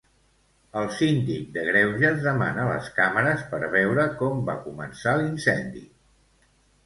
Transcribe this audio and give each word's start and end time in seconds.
El 0.79 0.87
síndic 0.99 1.49
de 1.57 1.65
greuges 1.67 2.23
demana 2.23 2.63
les 2.71 2.89
càmeres 2.95 3.45
per 3.51 3.59
veure 3.75 4.05
com 4.23 4.41
va 4.47 4.55
començar 4.63 5.13
l'incendi. 5.21 5.85